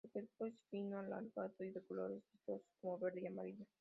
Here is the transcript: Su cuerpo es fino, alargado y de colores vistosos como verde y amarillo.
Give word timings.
Su 0.01 0.07
cuerpo 0.09 0.47
es 0.47 0.55
fino, 0.71 0.97
alargado 0.97 1.51
y 1.59 1.69
de 1.69 1.81
colores 1.83 2.23
vistosos 2.31 2.65
como 2.81 2.97
verde 2.97 3.21
y 3.21 3.27
amarillo. 3.27 3.65